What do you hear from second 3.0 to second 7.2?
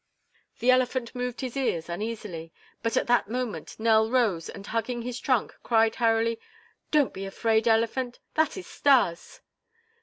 that moment Nell rose and, hugging his trunk, cried hurriedly: "Don't